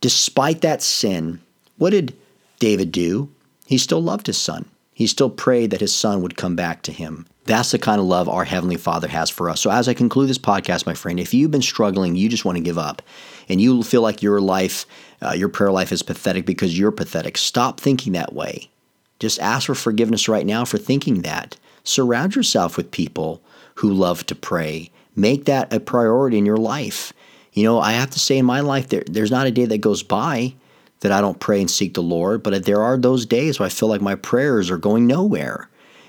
Despite 0.00 0.62
that 0.62 0.82
sin, 0.82 1.40
what 1.82 1.90
did 1.90 2.16
David 2.60 2.92
do? 2.92 3.28
He 3.66 3.76
still 3.76 4.00
loved 4.00 4.28
his 4.28 4.38
son. 4.38 4.66
He 4.94 5.08
still 5.08 5.28
prayed 5.28 5.72
that 5.72 5.80
his 5.80 5.92
son 5.92 6.22
would 6.22 6.36
come 6.36 6.54
back 6.54 6.82
to 6.82 6.92
him. 6.92 7.26
That's 7.46 7.72
the 7.72 7.78
kind 7.80 8.00
of 8.00 8.06
love 8.06 8.28
our 8.28 8.44
Heavenly 8.44 8.76
Father 8.76 9.08
has 9.08 9.30
for 9.30 9.50
us. 9.50 9.60
So, 9.60 9.68
as 9.68 9.88
I 9.88 9.94
conclude 9.94 10.28
this 10.28 10.38
podcast, 10.38 10.86
my 10.86 10.94
friend, 10.94 11.18
if 11.18 11.34
you've 11.34 11.50
been 11.50 11.60
struggling, 11.60 12.14
you 12.14 12.28
just 12.28 12.44
want 12.44 12.54
to 12.56 12.62
give 12.62 12.78
up, 12.78 13.02
and 13.48 13.60
you 13.60 13.82
feel 13.82 14.00
like 14.00 14.22
your 14.22 14.40
life, 14.40 14.86
uh, 15.22 15.32
your 15.32 15.48
prayer 15.48 15.72
life 15.72 15.90
is 15.90 16.04
pathetic 16.04 16.46
because 16.46 16.78
you're 16.78 16.92
pathetic, 16.92 17.36
stop 17.36 17.80
thinking 17.80 18.12
that 18.12 18.32
way. 18.32 18.70
Just 19.18 19.40
ask 19.40 19.66
for 19.66 19.74
forgiveness 19.74 20.28
right 20.28 20.46
now 20.46 20.64
for 20.64 20.78
thinking 20.78 21.22
that. 21.22 21.56
Surround 21.82 22.36
yourself 22.36 22.76
with 22.76 22.92
people 22.92 23.42
who 23.74 23.92
love 23.92 24.24
to 24.26 24.36
pray. 24.36 24.92
Make 25.16 25.46
that 25.46 25.72
a 25.72 25.80
priority 25.80 26.38
in 26.38 26.46
your 26.46 26.58
life. 26.58 27.12
You 27.52 27.64
know, 27.64 27.80
I 27.80 27.90
have 27.94 28.10
to 28.10 28.20
say 28.20 28.38
in 28.38 28.46
my 28.46 28.60
life, 28.60 28.88
there, 28.88 29.02
there's 29.06 29.32
not 29.32 29.48
a 29.48 29.50
day 29.50 29.64
that 29.64 29.78
goes 29.78 30.04
by 30.04 30.54
that 31.02 31.12
I 31.12 31.20
don't 31.20 31.40
pray 31.40 31.60
and 31.60 31.70
seek 31.70 31.94
the 31.94 32.02
Lord, 32.02 32.42
but 32.42 32.64
there 32.64 32.80
are 32.80 32.96
those 32.96 33.26
days 33.26 33.58
where 33.58 33.66
I 33.66 33.70
feel 33.70 33.88
like 33.88 34.00
my 34.00 34.14
prayers 34.14 34.70
are 34.70 34.78
going 34.78 35.06
nowhere. 35.06 35.68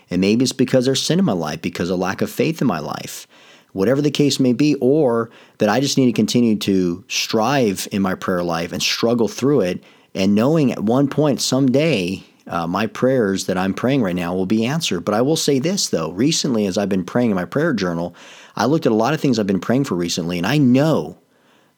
And 0.09 0.21
maybe 0.21 0.43
it's 0.43 0.53
because 0.53 0.85
there's 0.85 1.01
sin 1.01 1.17
in 1.17 1.25
my 1.25 1.33
life, 1.33 1.61
because 1.61 1.89
of 1.89 1.97
lack 1.97 2.21
of 2.21 2.29
faith 2.29 2.61
in 2.61 2.67
my 2.67 2.77
life, 2.77 3.27
whatever 3.71 4.01
the 4.01 4.11
case 4.11 4.39
may 4.39 4.53
be, 4.53 4.75
or 4.75 5.31
that 5.57 5.69
I 5.69 5.79
just 5.79 5.97
need 5.97 6.05
to 6.05 6.13
continue 6.13 6.55
to 6.59 7.03
strive 7.07 7.87
in 7.91 8.03
my 8.03 8.13
prayer 8.13 8.43
life 8.43 8.71
and 8.71 8.83
struggle 8.83 9.27
through 9.27 9.61
it, 9.61 9.83
and 10.13 10.35
knowing 10.35 10.71
at 10.71 10.83
one 10.83 11.07
point, 11.07 11.41
someday, 11.41 12.23
uh, 12.45 12.67
my 12.67 12.85
prayers 12.85 13.47
that 13.47 13.57
I'm 13.57 13.73
praying 13.73 14.03
right 14.03 14.15
now 14.15 14.35
will 14.35 14.45
be 14.45 14.65
answered. 14.65 15.01
But 15.01 15.15
I 15.15 15.21
will 15.21 15.37
say 15.37 15.57
this, 15.57 15.89
though. 15.89 16.11
Recently, 16.11 16.67
as 16.67 16.77
I've 16.77 16.89
been 16.89 17.05
praying 17.05 17.31
in 17.31 17.35
my 17.35 17.45
prayer 17.45 17.73
journal, 17.73 18.13
I 18.55 18.65
looked 18.65 18.85
at 18.85 18.91
a 18.91 18.95
lot 18.95 19.15
of 19.15 19.21
things 19.21 19.39
I've 19.39 19.47
been 19.47 19.59
praying 19.59 19.85
for 19.85 19.95
recently, 19.95 20.37
and 20.37 20.45
I 20.45 20.59
know 20.59 21.17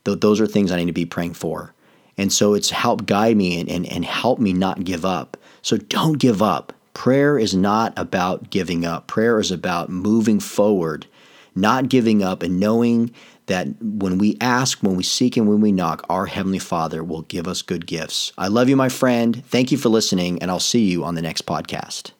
that 0.04 0.20
those 0.20 0.42
are 0.42 0.48
things 0.48 0.72
I 0.72 0.78
need 0.78 0.88
to 0.88 0.92
be 0.92 1.06
praying 1.06 1.36
for. 1.36 1.75
And 2.18 2.32
so 2.32 2.54
it's 2.54 2.70
helped 2.70 3.06
guide 3.06 3.38
me 3.38 3.60
and, 3.60 3.70
and, 3.70 3.86
and 3.86 4.06
help 4.06 4.40
me 4.40 4.54
not 4.54 4.84
give 4.84 5.06
up. 5.06 5.38
So 5.62 5.78
don't 5.78 6.20
give 6.20 6.42
up. 6.42 6.74
Prayer 6.94 7.38
is 7.38 7.54
not 7.54 7.94
about 7.98 8.50
giving 8.50 8.86
up. 8.86 9.08
Prayer 9.08 9.40
is 9.40 9.52
about 9.52 9.90
moving 9.90 10.40
forward, 10.40 11.08
not 11.54 11.90
giving 11.90 12.24
up, 12.24 12.42
and 12.42 12.60
knowing 12.60 13.12
that 13.48 13.68
when 13.82 14.18
we 14.18 14.38
ask, 14.40 14.82
when 14.82 14.96
we 14.96 15.04
seek, 15.04 15.38
and 15.38 15.48
when 15.48 15.62
we 15.62 15.72
knock, 15.72 16.06
our 16.10 16.26
Heavenly 16.26 16.60
Father 16.60 17.04
will 17.04 17.24
give 17.24 17.48
us 17.48 17.62
good 17.62 17.86
gifts. 17.86 18.32
I 18.38 18.48
love 18.48 18.70
you, 18.70 18.76
my 18.76 18.90
friend. 18.90 19.44
Thank 19.48 19.72
you 19.72 19.78
for 19.78 19.90
listening, 19.90 20.42
and 20.42 20.50
I'll 20.50 20.60
see 20.60 20.86
you 20.86 21.04
on 21.04 21.16
the 21.16 21.22
next 21.22 21.46
podcast. 21.46 22.12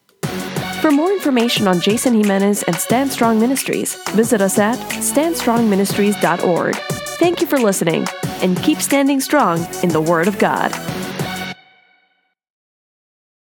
For 0.80 0.90
more 0.90 1.10
information 1.10 1.66
on 1.66 1.80
Jason 1.80 2.14
Jimenez 2.14 2.62
and 2.64 2.76
Stand 2.76 3.10
Strong 3.10 3.40
Ministries, 3.40 3.96
visit 4.10 4.40
us 4.40 4.58
at 4.58 4.78
standstrongministries.org. 4.78 7.05
Thank 7.18 7.40
you 7.40 7.46
for 7.46 7.58
listening, 7.58 8.06
and 8.42 8.62
keep 8.62 8.82
standing 8.82 9.20
strong 9.20 9.66
in 9.82 9.88
the 9.88 10.00
Word 10.00 10.28
of 10.28 10.38
God. 10.38 10.70